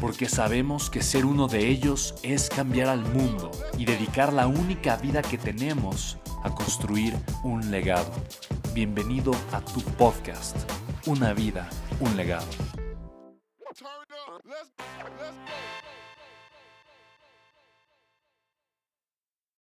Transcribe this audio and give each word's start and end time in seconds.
porque 0.00 0.28
sabemos 0.28 0.90
que 0.90 1.02
ser 1.02 1.24
uno 1.24 1.48
de 1.48 1.68
ellos 1.68 2.14
es 2.22 2.48
cambiar 2.48 2.88
al 2.88 3.00
mundo 3.00 3.50
y 3.78 3.84
dedicar 3.84 4.32
la 4.32 4.46
única 4.46 4.96
vida 4.96 5.22
que 5.22 5.38
tenemos 5.38 6.18
a 6.42 6.54
construir 6.54 7.14
un 7.42 7.70
legado. 7.70 8.12
Bienvenido 8.74 9.32
a 9.52 9.60
tu 9.60 9.80
podcast, 9.80 10.56
Una 11.06 11.32
vida, 11.32 11.68
un 12.00 12.16
legado. 12.16 12.46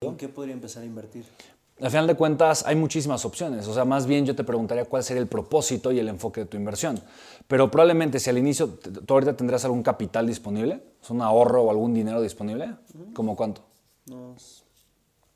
¿En 0.01 0.17
qué 0.17 0.27
podría 0.27 0.53
empezar 0.53 0.83
a 0.83 0.85
invertir? 0.85 1.25
Al 1.81 1.89
final 1.89 2.05
de 2.05 2.15
cuentas 2.15 2.63
hay 2.67 2.75
muchísimas 2.75 3.25
opciones, 3.25 3.67
o 3.67 3.73
sea, 3.73 3.83
más 3.83 4.05
bien 4.05 4.25
yo 4.25 4.35
te 4.35 4.43
preguntaría 4.43 4.85
cuál 4.85 5.03
sería 5.03 5.21
el 5.21 5.27
propósito 5.27 5.91
y 5.91 5.99
el 5.99 6.07
enfoque 6.07 6.41
de 6.41 6.45
tu 6.45 6.55
inversión. 6.55 6.99
Pero 7.47 7.71
probablemente 7.71 8.19
si 8.19 8.29
al 8.29 8.37
inicio 8.37 8.69
tú 8.69 9.13
ahorita 9.13 9.35
tendrías 9.35 9.65
algún 9.65 9.81
capital 9.81 10.27
disponible, 10.27 10.83
¿es 11.01 11.09
un 11.09 11.21
ahorro 11.21 11.63
o 11.63 11.71
algún 11.71 11.93
dinero 11.93 12.21
disponible, 12.21 12.75
¿cómo 13.13 13.35
cuánto? 13.35 13.63
Unos 14.07 14.63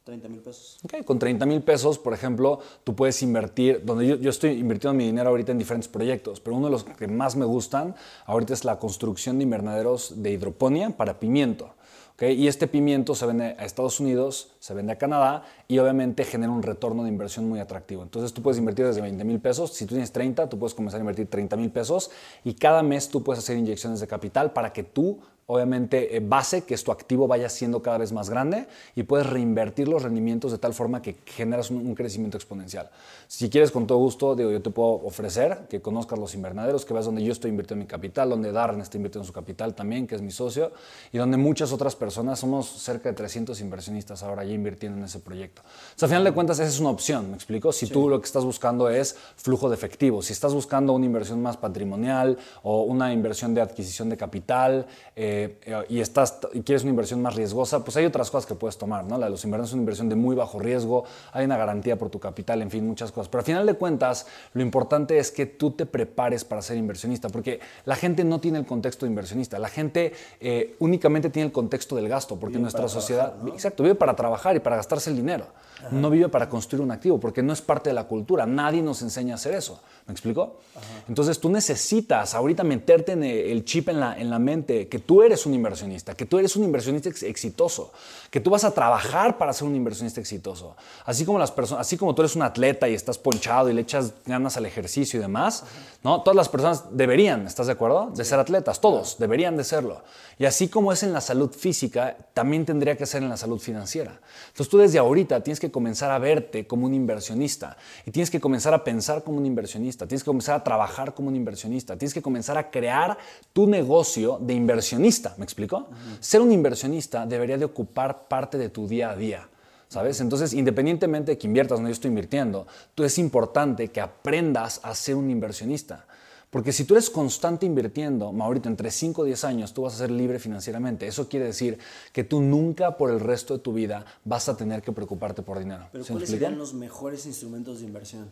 30 0.03 0.29
mil 0.29 0.41
pesos. 0.41 0.77
Ok, 0.83 1.03
con 1.03 1.19
30 1.19 1.45
mil 1.47 1.61
pesos, 1.63 1.97
por 1.97 2.13
ejemplo, 2.13 2.59
tú 2.83 2.95
puedes 2.95 3.21
invertir, 3.23 3.83
donde 3.83 4.07
yo, 4.07 4.15
yo, 4.15 4.29
estoy 4.29 4.51
invirtiendo 4.51 4.93
mi 4.93 5.05
dinero 5.05 5.29
ahorita 5.29 5.51
en 5.51 5.57
diferentes 5.57 5.89
proyectos, 5.89 6.39
pero 6.39 6.55
uno 6.55 6.67
de 6.67 6.71
los 6.71 6.83
que 6.85 7.07
más 7.07 7.35
me 7.35 7.45
gustan 7.45 7.95
ahorita 8.25 8.53
es 8.53 8.63
la 8.63 8.79
construcción 8.79 9.37
de 9.39 9.43
invernaderos 9.43 10.21
de 10.21 10.31
hidroponía 10.31 10.91
para 10.91 11.19
pimiento. 11.19 11.73
Y 12.19 12.47
este 12.47 12.67
pimiento 12.67 13.13
se 13.13 13.27
vende 13.27 13.55
a 13.59 13.65
Estados 13.65 13.99
Unidos, 13.99 14.55
se 14.59 14.73
vende 14.73 14.93
a 14.93 14.97
Canadá 14.97 15.43
y 15.67 15.79
obviamente 15.79 16.23
genera 16.23 16.51
un 16.51 16.63
retorno 16.63 17.03
de 17.03 17.09
inversión 17.09 17.47
muy 17.47 17.59
atractivo. 17.59 18.03
Entonces 18.03 18.33
tú 18.33 18.41
puedes 18.41 18.57
invertir 18.57 18.85
desde 18.85 19.01
20 19.01 19.23
mil 19.25 19.39
pesos. 19.39 19.73
Si 19.73 19.85
tú 19.85 19.95
tienes 19.95 20.11
30, 20.11 20.47
tú 20.47 20.57
puedes 20.57 20.73
comenzar 20.73 20.99
a 20.99 21.01
invertir 21.01 21.29
30 21.29 21.57
mil 21.57 21.71
pesos 21.71 22.09
y 22.43 22.53
cada 22.53 22.83
mes 22.83 23.09
tú 23.09 23.23
puedes 23.23 23.43
hacer 23.43 23.57
inyecciones 23.57 23.99
de 23.99 24.07
capital 24.07 24.53
para 24.53 24.71
que 24.71 24.83
tú 24.83 25.19
obviamente 25.47 26.15
eh, 26.15 26.19
base 26.19 26.63
que 26.63 26.77
tu 26.77 26.91
activo 26.91 27.27
vaya 27.27 27.49
siendo 27.49 27.81
cada 27.81 27.97
vez 27.97 28.11
más 28.11 28.29
grande 28.29 28.67
y 28.95 29.03
puedes 29.03 29.27
reinvertir 29.27 29.87
los 29.87 30.03
rendimientos 30.03 30.51
de 30.51 30.57
tal 30.57 30.73
forma 30.73 31.01
que 31.01 31.15
generas 31.25 31.71
un, 31.71 31.95
crecimiento 31.95 32.37
exponencial. 32.37 32.89
Si 33.27 33.49
quieres, 33.49 33.71
con 33.71 33.87
todo 33.87 33.97
gusto, 33.97 34.35
digo, 34.35 34.51
yo 34.51 34.61
te 34.61 34.69
puedo 34.69 34.89
ofrecer 35.05 35.67
que 35.69 35.81
conozcas 35.81 36.19
los 36.19 36.35
invernaderos, 36.35 36.85
que 36.85 36.93
veas 36.93 37.05
donde 37.05 37.23
yo 37.23 37.31
estoy 37.31 37.49
invirtiendo 37.49 37.83
mi 37.83 37.87
capital, 37.87 38.29
donde 38.29 38.51
Darren 38.51 38.81
está 38.81 38.97
invirtiendo 38.97 39.25
su 39.25 39.33
capital 39.33 39.73
también, 39.73 40.05
que 40.05 40.15
es 40.15 40.21
mi 40.21 40.31
socio, 40.31 40.73
y 41.11 41.17
donde 41.17 41.37
muchas 41.37 41.71
otras 41.71 41.95
personas, 41.95 42.39
somos 42.39 42.67
cerca 42.67 43.09
de 43.09 43.15
300 43.15 43.59
inversionistas 43.61 44.23
ahora 44.23 44.43
ya 44.43 44.53
invirtiendo 44.53 44.97
en 44.97 45.05
ese 45.05 45.19
proyecto. 45.19 45.56
O 45.59 45.99
sea, 45.99 46.05
a 46.05 46.09
final 46.09 46.23
de 46.23 46.31
cuentas, 46.31 46.59
esa 46.59 46.69
es 46.69 46.79
una 46.79 46.91
opción, 46.91 47.31
¿me 47.31 47.35
explico? 47.35 47.71
Si 47.71 47.87
tú 47.87 48.07
lo 48.07 48.21
que 48.21 48.25
estás 48.25 48.45
buscando 48.45 48.87
es 48.87 49.15
flujo 49.35 49.67
de 49.67 49.73
efectivo, 49.73 50.21
si 50.21 50.31
estás 50.31 50.53
buscando 50.53 50.93
una 50.93 51.07
inversión 51.07 51.41
más 51.41 51.57
patrimonial 51.57 52.37
o 52.61 52.83
una 52.83 53.11
inversión 53.11 53.55
de 53.55 53.61
adquisición 53.61 54.07
de 54.07 54.15
capital, 54.15 54.85
eh, 55.15 55.57
eh, 55.65 55.85
y, 55.89 55.99
estás, 55.99 56.37
y 56.53 56.61
quieres 56.61 56.83
una 56.83 56.91
inversión 56.91 57.19
más 57.23 57.35
riesgosa, 57.35 57.83
pues 57.83 57.97
hay 57.97 58.05
otras 58.05 58.29
cosas 58.29 58.45
que 58.45 58.53
puedes 58.53 58.77
tomar, 58.77 59.05
¿no? 59.05 59.17
La 59.17 59.25
de 59.25 59.31
los 59.31 59.43
inversiones 59.43 59.69
es 59.69 59.73
una 59.73 59.81
inversión 59.81 60.07
de 60.07 60.15
muy 60.15 60.35
bajo 60.35 60.59
riesgo, 60.59 61.03
hay 61.31 61.45
una 61.45 61.57
garantía 61.57 61.97
por 61.97 62.11
tu 62.11 62.19
capital, 62.19 62.61
en 62.61 62.69
fin, 62.69 62.85
muchas 62.85 63.11
cosas. 63.11 63.27
Pero 63.29 63.39
al 63.39 63.45
final 63.45 63.65
de 63.65 63.73
cuentas, 63.73 64.27
lo 64.53 64.61
importante 64.61 65.17
es 65.17 65.31
que 65.31 65.47
tú 65.47 65.71
te 65.71 65.87
prepares 65.87 66.45
para 66.45 66.61
ser 66.61 66.77
inversionista, 66.77 67.29
porque 67.29 67.59
la 67.85 67.95
gente 67.95 68.23
no 68.23 68.39
tiene 68.39 68.59
el 68.59 68.67
contexto 68.67 69.07
de 69.07 69.09
inversionista, 69.09 69.57
la 69.57 69.69
gente 69.69 70.13
eh, 70.39 70.75
únicamente 70.77 71.31
tiene 71.31 71.47
el 71.47 71.51
contexto 71.51 71.95
del 71.95 72.07
gasto, 72.07 72.35
porque 72.35 72.59
nuestra 72.59 72.87
sociedad, 72.87 73.33
exacto, 73.47 73.81
vive 73.81 73.95
para 73.95 74.15
trabajar 74.15 74.55
y 74.55 74.59
para 74.59 74.75
gastarse 74.75 75.09
el 75.09 75.15
dinero, 75.15 75.46
no 75.91 76.09
vive 76.09 76.29
para 76.29 76.49
construir 76.49 76.83
un 76.83 76.91
activo, 76.91 77.19
porque 77.19 77.43
no 77.43 77.53
es 77.53 77.61
parte 77.61 77.89
de 77.89 77.93
la 77.93 78.05
cultura, 78.05 78.45
nadie 78.45 78.81
nos 78.81 79.01
enseña 79.01 79.33
a 79.33 79.35
hacer 79.35 79.53
eso. 79.53 79.79
¿Me 80.07 80.13
explico? 80.13 80.61
Entonces 81.09 81.37
tú 81.37 81.49
necesitas 81.49 82.33
ahorita 82.33 82.63
meterte 82.63 83.11
en 83.11 83.23
el 83.23 83.65
chip 83.65 83.89
en 83.89 83.99
la, 83.99 84.17
en 84.17 84.29
la 84.29 84.39
mente 84.39 84.87
que 84.87 84.99
tú 84.99 85.21
eres 85.21 85.45
un 85.45 85.53
inversionista, 85.53 86.15
que 86.15 86.25
tú 86.25 86.39
eres 86.39 86.55
un 86.55 86.63
inversionista 86.63 87.09
exitoso, 87.09 87.91
que 88.31 88.39
tú 88.39 88.49
vas 88.49 88.63
a 88.63 88.71
trabajar 88.71 89.37
para 89.37 89.51
ser 89.51 89.67
un 89.67 89.75
inversionista 89.75 90.21
exitoso. 90.21 90.77
Así 91.05 91.25
como 91.25 91.37
las 91.37 91.51
personas, 91.51 91.81
así 91.81 91.97
como 91.97 92.15
tú 92.15 92.21
eres 92.21 92.37
un 92.37 92.41
atleta 92.41 92.87
y 92.87 92.93
estás 92.93 93.17
ponchado 93.17 93.69
y 93.69 93.73
le 93.73 93.81
echas 93.81 94.13
ganas 94.25 94.55
al 94.55 94.65
ejercicio 94.65 95.19
y 95.19 95.21
demás, 95.21 95.65
¿no? 96.03 96.21
Todas 96.21 96.37
las 96.37 96.47
personas 96.47 96.85
deberían, 96.91 97.45
¿estás 97.45 97.67
de 97.67 97.73
acuerdo? 97.73 98.09
De 98.15 98.23
ser 98.23 98.39
atletas, 98.39 98.79
todos 98.79 99.17
deberían 99.19 99.57
de 99.57 99.65
serlo. 99.65 100.03
Y 100.39 100.45
así 100.45 100.69
como 100.69 100.93
es 100.93 101.03
en 101.03 101.11
la 101.11 101.19
salud 101.19 101.51
física, 101.51 102.15
también 102.33 102.65
tendría 102.65 102.95
que 102.95 103.05
ser 103.05 103.23
en 103.23 103.29
la 103.29 103.37
salud 103.37 103.59
financiera. 103.59 104.19
Entonces 104.49 104.69
tú 104.69 104.77
desde 104.77 104.99
ahorita 104.99 105.36
tienes 105.41 105.59
que 105.59 105.71
comenzar 105.71 106.11
a 106.11 106.19
verte 106.19 106.67
como 106.67 106.85
un 106.85 106.93
inversionista 106.93 107.77
y 108.05 108.11
tienes 108.11 108.29
que 108.29 108.39
comenzar 108.39 108.73
a 108.73 108.83
pensar 108.83 109.23
como 109.23 109.37
un 109.37 109.45
inversionista 109.45 110.07
tienes 110.07 110.23
que 110.23 110.27
comenzar 110.27 110.55
a 110.55 110.63
trabajar 110.63 111.13
como 111.13 111.29
un 111.29 111.35
inversionista, 111.35 111.97
tienes 111.97 112.13
que 112.13 112.21
comenzar 112.21 112.57
a 112.57 112.69
crear 112.69 113.17
tu 113.53 113.67
negocio 113.67 114.37
de 114.41 114.53
inversionista, 114.53 115.35
¿me 115.37 115.43
explico? 115.43 115.89
Ser 116.19 116.41
un 116.41 116.51
inversionista 116.51 117.25
debería 117.25 117.57
de 117.57 117.65
ocupar 117.65 118.27
parte 118.27 118.57
de 118.57 118.69
tu 118.69 118.87
día 118.87 119.11
a 119.11 119.15
día. 119.15 119.49
¿Sabes? 119.89 120.19
Entonces, 120.19 120.51
independientemente 120.51 121.31
de 121.31 121.37
que 121.37 121.47
inviertas, 121.47 121.79
no 121.79 121.87
yo 121.87 121.93
estoy 121.93 122.09
invirtiendo, 122.09 122.67
tú 122.93 123.05
es 123.05 123.17
importante 123.17 123.87
que 123.87 124.01
aprendas 124.01 124.81
a 124.83 124.93
ser 124.93 125.15
un 125.15 125.29
inversionista. 125.29 126.05
Porque 126.49 126.71
si 126.71 126.85
tú 126.85 126.93
eres 126.93 127.09
constante 127.09 127.65
invirtiendo, 127.65 128.31
Maurito, 128.31 128.69
entre 128.69 128.89
5 128.89 129.21
o 129.21 129.25
10 129.25 129.43
años 129.43 129.73
tú 129.73 129.81
vas 129.81 129.95
a 129.95 129.97
ser 129.97 130.11
libre 130.11 130.39
financieramente. 130.39 131.05
Eso 131.05 131.27
quiere 131.27 131.45
decir 131.45 131.77
que 132.13 132.23
tú 132.23 132.41
nunca 132.41 132.95
por 132.95 133.11
el 133.11 133.19
resto 133.19 133.57
de 133.57 133.59
tu 133.59 133.73
vida 133.73 134.05
vas 134.23 134.47
a 134.47 134.55
tener 134.55 134.81
que 134.81 134.93
preocuparte 134.93 135.41
por 135.41 135.59
dinero. 135.59 135.87
Pero 135.91 136.05
¿cuáles 136.05 136.29
serían 136.29 136.57
los 136.57 136.73
mejores 136.73 137.25
instrumentos 137.25 137.81
de 137.81 137.85
inversión? 137.85 138.29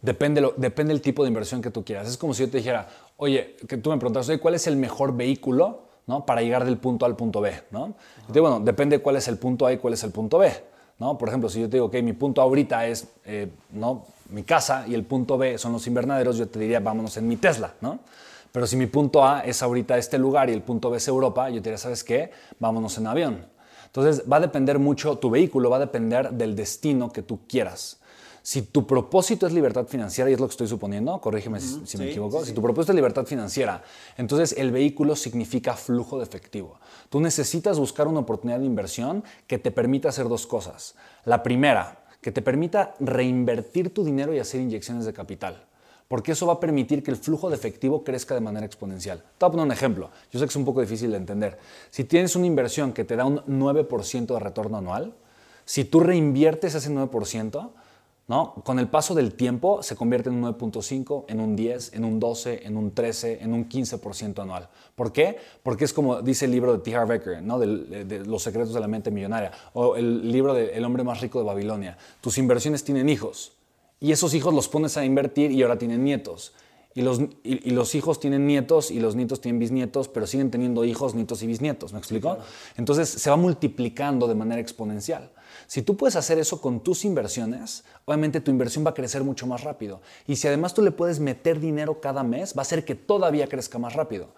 Depende, 0.00 0.40
lo, 0.40 0.54
depende 0.56 0.92
del 0.92 1.02
tipo 1.02 1.22
de 1.22 1.28
inversión 1.28 1.60
que 1.60 1.70
tú 1.70 1.84
quieras. 1.84 2.08
Es 2.08 2.16
como 2.16 2.32
si 2.32 2.42
yo 2.42 2.50
te 2.50 2.58
dijera, 2.58 2.88
oye, 3.18 3.56
que 3.68 3.76
tú 3.76 3.90
me 3.90 3.98
preguntas, 3.98 4.28
oye, 4.28 4.38
¿cuál 4.38 4.54
es 4.54 4.66
el 4.66 4.76
mejor 4.76 5.14
vehículo 5.14 5.84
¿no? 6.06 6.24
para 6.24 6.40
llegar 6.40 6.64
del 6.64 6.78
punto 6.78 7.04
A 7.04 7.08
al 7.08 7.16
punto 7.16 7.42
B? 7.42 7.52
¿no? 7.70 7.94
Y 8.28 8.32
te 8.32 8.40
bueno, 8.40 8.60
depende 8.60 9.00
cuál 9.00 9.16
es 9.16 9.28
el 9.28 9.38
punto 9.38 9.66
A 9.66 9.72
y 9.72 9.78
cuál 9.78 9.94
es 9.94 10.02
el 10.02 10.12
punto 10.12 10.38
B. 10.38 10.50
¿no? 10.98 11.18
Por 11.18 11.28
ejemplo, 11.28 11.48
si 11.48 11.60
yo 11.60 11.68
te 11.68 11.76
digo, 11.76 11.90
que 11.90 12.02
mi 12.02 12.12
punto 12.12 12.40
ahorita 12.40 12.86
es 12.86 13.08
eh, 13.24 13.50
¿no? 13.70 14.04
mi 14.30 14.42
casa 14.42 14.84
y 14.86 14.94
el 14.94 15.04
punto 15.04 15.36
B 15.38 15.58
son 15.58 15.72
los 15.72 15.86
invernaderos, 15.86 16.36
yo 16.36 16.48
te 16.48 16.58
diría, 16.58 16.80
vámonos 16.80 17.16
en 17.16 17.28
mi 17.28 17.36
Tesla. 17.36 17.74
¿no? 17.80 18.00
Pero 18.52 18.66
si 18.66 18.76
mi 18.76 18.86
punto 18.86 19.24
A 19.24 19.40
es 19.40 19.62
ahorita 19.62 19.98
este 19.98 20.18
lugar 20.18 20.48
y 20.48 20.52
el 20.52 20.62
punto 20.62 20.90
B 20.90 20.98
es 20.98 21.08
Europa, 21.08 21.48
yo 21.50 21.56
te 21.56 21.70
diría, 21.70 21.78
¿sabes 21.78 22.04
qué? 22.04 22.30
Vámonos 22.58 22.96
en 22.98 23.06
avión. 23.06 23.46
Entonces 23.86 24.24
va 24.30 24.36
a 24.36 24.40
depender 24.40 24.78
mucho, 24.78 25.18
tu 25.18 25.30
vehículo 25.30 25.70
va 25.70 25.76
a 25.76 25.80
depender 25.80 26.30
del 26.30 26.56
destino 26.56 27.12
que 27.12 27.22
tú 27.22 27.40
quieras. 27.48 28.00
Si 28.46 28.60
tu 28.60 28.86
propósito 28.86 29.46
es 29.46 29.54
libertad 29.54 29.86
financiera, 29.86 30.28
y 30.28 30.34
es 30.34 30.38
lo 30.38 30.46
que 30.46 30.50
estoy 30.50 30.68
suponiendo, 30.68 31.18
corrígeme 31.18 31.60
si, 31.60 31.96
me 31.96 32.10
equivoco, 32.10 32.44
si 32.44 32.52
tu 32.52 32.60
propósito 32.60 32.92
es 32.92 32.96
libertad 32.96 33.24
financiera, 33.24 33.82
entonces 34.18 34.54
el 34.58 34.70
vehículo 34.70 35.16
significa 35.16 35.72
flujo 35.72 36.18
de 36.18 36.24
efectivo. 36.24 36.78
Tú 37.08 37.22
necesitas 37.22 37.78
buscar 37.78 38.06
una 38.06 38.20
oportunidad 38.20 38.58
de 38.58 38.66
inversión 38.66 39.24
que 39.46 39.58
te 39.58 39.70
permita 39.70 40.10
hacer 40.10 40.28
dos 40.28 40.46
cosas. 40.46 40.94
La 41.24 41.42
primera, 41.42 42.04
que 42.20 42.32
te 42.32 42.42
permita 42.42 42.94
reinvertir 43.00 43.94
tu 43.94 44.04
dinero 44.04 44.34
y 44.34 44.40
hacer 44.40 44.60
inyecciones 44.60 45.06
de 45.06 45.14
capital 45.14 45.64
porque 46.06 46.32
eso 46.32 46.46
va 46.46 46.52
a 46.52 46.60
permitir 46.60 47.02
que 47.02 47.10
el 47.10 47.16
flujo 47.16 47.48
de 47.48 47.56
efectivo 47.56 48.04
crezca 48.04 48.34
de 48.34 48.42
manera 48.42 48.66
exponencial. 48.66 49.18
Te 49.18 49.24
voy 49.40 49.48
a 49.48 49.50
poner 49.52 49.66
un 49.66 49.72
ejemplo, 49.72 50.10
yo 50.30 50.38
sé 50.38 50.44
que 50.44 50.50
es 50.50 50.56
un 50.56 50.66
poco 50.66 50.82
difícil 50.82 51.10
de 51.10 51.16
entender. 51.16 51.58
Si 51.90 52.04
tienes 52.04 52.36
una 52.36 52.46
inversión 52.46 52.92
que 52.92 53.04
te 53.04 53.16
da 53.16 53.24
un 53.24 53.38
9% 53.46 54.26
de 54.26 54.38
retorno 54.38 54.76
anual, 54.76 55.14
si 55.64 55.86
tú 55.86 56.00
reinviertes 56.00 56.74
ese 56.74 56.90
9%, 56.90 57.70
¿no? 58.26 58.54
Con 58.64 58.78
el 58.78 58.88
paso 58.88 59.14
del 59.14 59.34
tiempo 59.34 59.82
se 59.82 59.96
convierte 59.96 60.30
en 60.30 60.36
un 60.36 60.54
9.5, 60.54 61.24
en 61.28 61.40
un 61.40 61.56
10, 61.56 61.92
en 61.94 62.04
un 62.04 62.18
12, 62.18 62.66
en 62.66 62.76
un 62.76 62.92
13, 62.92 63.42
en 63.42 63.52
un 63.52 63.68
15% 63.68 64.42
anual. 64.42 64.68
¿Por 64.94 65.12
qué? 65.12 65.38
Porque 65.62 65.84
es 65.84 65.92
como 65.92 66.22
dice 66.22 66.46
el 66.46 66.52
libro 66.52 66.72
de 66.72 66.78
T. 66.78 66.94
Harv 66.94 67.12
Eker, 67.12 67.42
¿no? 67.42 67.58
de, 67.58 68.22
Los 68.26 68.42
secretos 68.42 68.72
de 68.72 68.80
la 68.80 68.88
mente 68.88 69.10
millonaria, 69.10 69.52
o 69.74 69.96
el 69.96 70.30
libro 70.30 70.54
de 70.54 70.74
El 70.74 70.84
hombre 70.84 71.04
más 71.04 71.20
rico 71.20 71.38
de 71.38 71.44
Babilonia. 71.44 71.98
Tus 72.20 72.38
inversiones 72.38 72.84
tienen 72.84 73.08
hijos 73.08 73.52
y 74.00 74.12
esos 74.12 74.34
hijos 74.34 74.54
los 74.54 74.68
pones 74.68 74.96
a 74.96 75.04
invertir 75.04 75.50
y 75.50 75.62
ahora 75.62 75.78
tienen 75.78 76.04
nietos. 76.04 76.52
Y 76.96 77.02
los, 77.02 77.20
y, 77.42 77.70
los, 77.70 77.96
hijos 77.96 78.20
tienen 78.20 78.46
nietos 78.46 78.92
y 78.92 79.00
los 79.00 79.16
nietos 79.16 79.40
tienen 79.40 79.58
bisnietos, 79.58 80.06
pero 80.06 80.28
siguen 80.28 80.52
teniendo 80.52 80.84
hijos, 80.84 81.16
nietos 81.16 81.42
y 81.42 81.48
bisnietos. 81.48 81.92
¿Me 81.92 81.98
explico? 81.98 82.38
Entonces 82.76 83.08
se 83.08 83.30
va 83.30 83.36
multiplicando 83.36 84.28
de 84.28 84.36
manera 84.36 84.60
exponencial. 84.60 85.32
Si 85.66 85.82
tú 85.82 85.96
puedes 85.96 86.14
hacer 86.14 86.38
eso 86.38 86.60
con 86.60 86.80
tus 86.80 87.04
inversiones, 87.04 87.84
obviamente 88.04 88.40
tu 88.40 88.52
inversión 88.52 88.86
va 88.86 88.90
a 88.90 88.94
crecer 88.94 89.24
mucho 89.24 89.46
más 89.46 89.64
rápido. 89.64 90.02
Y 90.28 90.36
si 90.36 90.46
además 90.46 90.72
tú 90.72 90.82
le 90.82 90.92
puedes 90.92 91.18
meter 91.18 91.58
dinero 91.58 92.00
cada 92.00 92.22
mes, 92.22 92.54
va 92.56 92.60
a 92.60 92.62
hacer 92.62 92.84
que 92.84 92.94
todavía 92.94 93.48
crezca 93.48 93.78
más 93.78 93.94
rápido. 93.94 94.28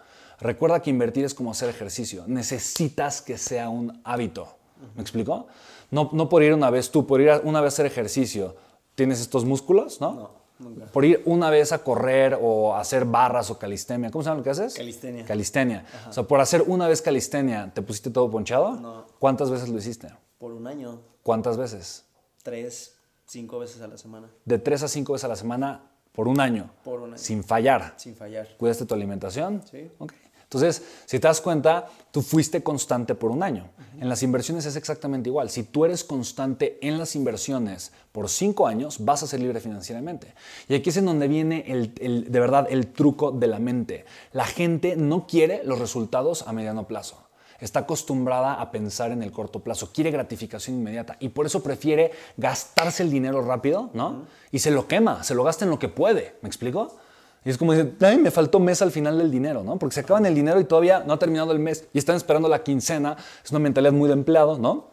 Recuerda 0.40 0.80
que 0.80 0.90
invertir 0.90 1.26
es 1.26 1.34
como 1.34 1.50
hacer 1.50 1.68
ejercicio. 1.68 2.24
Necesitas 2.26 3.20
que 3.20 3.36
sea 3.36 3.68
un 3.68 4.00
hábito. 4.04 4.48
¿Me 4.94 5.02
explico? 5.02 5.46
No, 5.90 6.08
no 6.12 6.28
por 6.28 6.42
ir 6.42 6.54
una 6.54 6.70
vez 6.70 6.90
tú, 6.90 7.06
por 7.06 7.20
ir 7.20 7.30
una 7.44 7.60
vez 7.60 7.72
a 7.72 7.74
hacer 7.74 7.86
ejercicio, 7.86 8.56
tienes 8.94 9.20
estos 9.20 9.44
músculos, 9.44 10.00
¿no? 10.00 10.14
No. 10.14 10.45
Nunca. 10.58 10.86
Por 10.86 11.04
ir 11.04 11.22
una 11.26 11.50
vez 11.50 11.72
a 11.72 11.78
correr 11.84 12.38
o 12.40 12.74
hacer 12.74 13.04
barras 13.04 13.50
o 13.50 13.58
calistenia. 13.58 14.10
¿Cómo 14.10 14.22
se 14.22 14.28
llama 14.28 14.38
lo 14.38 14.44
que 14.44 14.50
haces? 14.50 14.74
Calistenia. 14.74 15.24
Calistenia. 15.24 15.84
O 16.08 16.12
sea, 16.12 16.22
por 16.22 16.40
hacer 16.40 16.62
una 16.66 16.88
vez 16.88 17.02
calistenia, 17.02 17.72
¿te 17.74 17.82
pusiste 17.82 18.10
todo 18.10 18.30
ponchado? 18.30 18.72
No. 18.72 19.06
¿Cuántas 19.18 19.50
veces 19.50 19.68
lo 19.68 19.78
hiciste? 19.78 20.08
Por 20.38 20.52
un 20.52 20.66
año. 20.66 21.00
¿Cuántas 21.22 21.56
veces? 21.56 22.06
Tres, 22.42 22.96
cinco 23.26 23.58
veces 23.58 23.82
a 23.82 23.88
la 23.88 23.98
semana. 23.98 24.30
De 24.44 24.58
tres 24.58 24.82
a 24.82 24.88
cinco 24.88 25.12
veces 25.12 25.24
a 25.24 25.28
la 25.28 25.36
semana 25.36 25.90
por 26.12 26.28
un 26.28 26.40
año. 26.40 26.70
Por 26.84 27.00
un 27.00 27.10
año. 27.10 27.18
Sin 27.18 27.44
fallar. 27.44 27.94
Sin 27.96 28.14
fallar. 28.14 28.48
¿Cuidaste 28.56 28.86
tu 28.86 28.94
alimentación? 28.94 29.62
Sí. 29.70 29.90
Ok. 29.98 30.12
Entonces, 30.46 30.81
si 31.06 31.19
te 31.19 31.26
das 31.26 31.40
cuenta, 31.40 31.88
tú 32.12 32.22
fuiste 32.22 32.62
constante 32.62 33.16
por 33.16 33.32
un 33.32 33.43
año. 33.43 33.69
En 33.98 34.08
las 34.08 34.22
inversiones 34.22 34.64
es 34.64 34.76
exactamente 34.76 35.28
igual. 35.28 35.50
Si 35.50 35.64
tú 35.64 35.84
eres 35.84 36.04
constante 36.04 36.78
en 36.82 36.98
las 36.98 37.16
inversiones 37.16 37.90
por 38.12 38.28
cinco 38.28 38.69
años, 38.69 39.04
vas 39.04 39.25
a 39.25 39.26
ser 39.26 39.40
libre 39.40 39.58
financieramente. 39.58 40.34
Y 40.69 40.76
aquí 40.76 40.90
es 40.90 40.98
en 40.98 41.06
donde 41.06 41.26
viene 41.26 41.64
el, 41.66 41.93
el, 42.00 42.31
de 42.31 42.40
verdad 42.40 42.69
el 42.70 42.87
truco 42.87 43.32
de 43.32 43.48
la 43.48 43.58
mente. 43.58 44.04
La 44.32 44.44
gente 44.44 44.94
no 44.94 45.26
quiere 45.26 45.62
los 45.64 45.81
resultados 45.81 46.46
a 46.46 46.52
mediano 46.52 46.87
plazo 46.87 47.26
está 47.58 47.81
acostumbrada 47.81 48.60
a 48.60 48.70
pensar 48.70 49.12
en 49.12 49.22
el 49.22 49.32
corto 49.32 49.60
plazo, 49.60 49.90
quiere 49.90 50.10
gratificación 50.10 50.76
inmediata 50.76 51.16
y 51.20 51.31
por 51.31 51.46
eso 51.46 51.62
prefiere 51.62 52.12
gastarse 52.37 53.02
el 53.02 53.10
dinero 53.10 53.40
rápido, 53.40 53.88
¿no? 53.94 54.26
Y 54.52 54.58
se 54.58 54.70
lo 54.70 54.87
quema, 54.87 55.25
se 55.25 55.34
lo 55.34 55.42
gasta 55.42 55.64
en 55.64 55.70
lo 55.70 55.78
que 55.78 55.88
puede, 55.88 56.37
¿me 56.42 56.49
explico? 56.49 56.99
Y 57.46 57.50
es 57.50 57.58
como 57.58 57.72
decir, 57.72 57.94
ay, 58.00 58.19
me 58.19 58.32
faltó 58.32 58.58
mes 58.58 58.82
al 58.82 58.90
final 58.90 59.19
del 59.19 59.31
dinero, 59.31 59.62
¿no? 59.62 59.78
Porque 59.78 59.94
se 59.94 60.00
acaban 60.00 60.26
el 60.26 60.34
dinero 60.34 60.58
y 60.58 60.64
todavía 60.64 61.04
no 61.06 61.12
ha 61.12 61.19
terminado 61.20 61.52
el 61.52 61.60
mes 61.60 61.84
y 61.93 61.98
están 61.98 62.16
esperando 62.16 62.48
la 62.48 62.64
quincena, 62.64 63.16
es 63.44 63.52
una 63.52 63.60
mentalidad 63.60 63.93
muy 63.93 64.08
de 64.08 64.14
empleado, 64.14 64.58
¿no? 64.58 64.90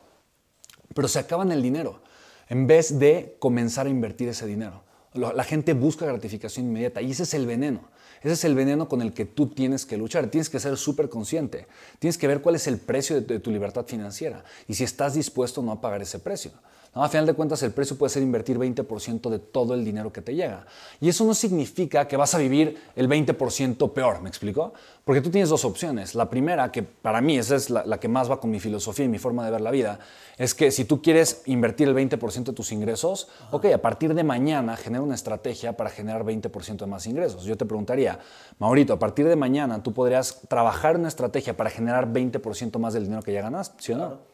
Pero 0.94 1.08
se 1.08 1.18
acaban 1.18 1.52
el 1.52 1.64
dinero 1.64 2.02
en 2.50 2.68
vez 2.68 3.00
de 3.00 3.38
comenzar 3.40 3.88
a 3.88 3.90
invertir 3.90 4.30
ese 4.30 4.46
dinero. 4.46 4.84
La 5.16 5.44
gente 5.44 5.74
busca 5.74 6.06
gratificación 6.06 6.68
inmediata 6.68 7.02
y 7.02 7.10
ese 7.10 7.24
es 7.24 7.34
el 7.34 7.48
veneno. 7.48 7.90
Ese 8.22 8.34
es 8.34 8.44
el 8.44 8.54
veneno 8.54 8.88
con 8.88 9.02
el 9.02 9.14
que 9.14 9.26
tú 9.26 9.48
tienes 9.48 9.88
que 9.88 9.98
luchar. 9.98 10.28
Tienes 10.28 10.50
que 10.50 10.60
ser 10.60 10.78
súper 10.78 11.10
consciente. 11.10 11.66
Tienes 11.98 12.20
que 12.20 12.28
ver 12.28 12.42
cuál 12.42 12.54
es 12.54 12.68
el 12.68 12.78
precio 12.78 13.20
de, 13.20 13.40
tu 13.40 13.50
libertad 13.50 13.86
financiera 13.88 14.44
y 14.68 14.76
si 14.76 14.84
estás 14.84 15.16
dispuesto 15.16 15.64
no 15.64 15.72
a 15.72 15.82
pagar 15.82 16.04
ese 16.04 16.20
precio. 16.20 16.52
¿No? 16.96 17.04
A 17.04 17.10
final 17.10 17.26
de 17.26 17.34
cuentas, 17.34 17.64
el 17.64 17.72
precio 17.72 17.98
puede 17.98 18.12
ser 18.12 18.22
invertir 18.22 18.58
20% 18.58 19.30
de 19.30 19.40
todo 19.40 19.74
el 19.74 19.84
dinero 19.84 20.14
que 20.14 20.22
te 20.22 20.36
llega. 20.36 20.66
Y 21.02 21.10
eso 21.10 21.26
no 21.26 21.34
significa 21.34 22.08
que 22.08 22.18
vas 22.18 22.36
a 22.36 22.38
vivir 22.38 22.78
el 22.96 23.10
20% 23.10 23.94
peor, 23.94 24.22
¿me 24.22 24.30
explico? 24.30 24.74
Porque 25.04 25.22
tú 25.22 25.30
tienes 25.30 25.50
dos 25.50 25.66
opciones. 25.66 26.16
La 26.16 26.30
primera, 26.30 26.72
que 26.72 26.84
para 26.84 27.20
mí 27.20 27.38
esa 27.38 27.56
es 27.56 27.70
la, 27.70 27.86
la, 27.86 28.00
que 28.00 28.08
más 28.08 28.30
va 28.30 28.40
con 28.40 28.52
mi 28.52 28.60
filosofía 28.60 29.06
y 29.06 29.10
mi 29.10 29.18
forma 29.18 29.44
de 29.44 29.52
ver 29.52 29.62
la 29.62 29.72
vida, 29.72 30.00
es 30.38 30.54
que 30.54 30.72
si 30.72 30.86
tú 30.86 31.02
quieres 31.02 31.42
invertir 31.46 31.88
el 31.88 31.96
20% 31.96 32.44
de 32.44 32.54
tus 32.54 32.72
ingresos, 32.72 33.28
ok, 33.52 33.66
a 33.66 33.80
partir 33.80 34.14
de 34.14 34.24
mañana 34.24 34.78
genera 34.78 35.04
una 35.04 35.16
estrategia 35.16 35.76
para 35.76 35.90
generar 35.90 36.24
20% 36.24 36.78
de 36.78 36.88
más 36.88 37.08
ingresos. 37.08 37.44
Yo 37.44 37.58
te 37.58 37.66
preguntaría, 37.66 38.20
Maurito, 38.60 38.94
a 38.94 39.00
partir 39.00 39.28
de 39.28 39.36
mañana 39.36 39.82
tú 39.82 39.94
podrías 39.94 40.42
trabajar 40.48 40.98
una 40.98 41.08
estrategia 41.08 41.58
para 41.58 41.70
generar 41.70 42.12
20% 42.12 42.78
más 42.78 42.94
del 42.94 43.04
dinero 43.04 43.24
que 43.24 43.34
ya 43.34 43.42
ganas, 43.42 43.74
¿sí 43.78 43.94
o 43.94 43.98
no? 43.98 44.08
Claro. 44.08 44.33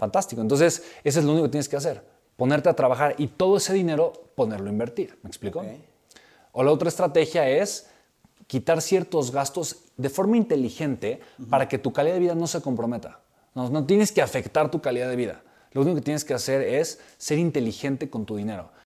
Fantástico. 0.00 0.40
Entonces, 0.40 0.82
eso 1.04 1.18
es 1.18 1.26
lo 1.26 1.32
único 1.32 1.44
que 1.44 1.50
tienes 1.50 1.68
que 1.68 1.76
hacer. 1.76 2.02
Ponerte 2.38 2.70
a 2.70 2.72
trabajar 2.72 3.16
y 3.18 3.26
todo 3.26 3.58
ese 3.58 3.74
dinero 3.74 4.14
ponerlo 4.34 4.70
a 4.70 4.72
invertir. 4.72 5.18
¿Me 5.22 5.28
explico? 5.28 5.58
Okay. 5.58 5.84
O 6.52 6.62
la 6.64 6.72
otra 6.72 6.88
estrategia 6.88 7.46
es 7.50 7.90
quitar 8.46 8.80
ciertos 8.80 9.30
gastos 9.30 9.76
de 9.98 10.08
forma 10.08 10.38
inteligente 10.38 11.20
uh 11.38 11.42
-huh. 11.42 11.50
para 11.50 11.68
que 11.68 11.76
tu 11.76 11.92
calidad 11.92 12.14
de 12.14 12.20
vida 12.20 12.34
no 12.34 12.46
se 12.46 12.62
comprometa. 12.62 13.20
No, 13.54 13.68
no 13.68 13.84
tienes 13.84 14.10
que 14.10 14.22
afectar 14.22 14.70
tu 14.70 14.80
calidad 14.80 15.10
de 15.10 15.16
vida. 15.16 15.42
Lo 15.72 15.82
único 15.82 15.96
que 15.96 16.02
tienes 16.02 16.24
que 16.24 16.32
hacer 16.32 16.62
es 16.62 16.98
ser 17.18 17.38
inteligente 17.38 18.08
con 18.08 18.24
tu 18.24 18.36
dinero. 18.36 18.70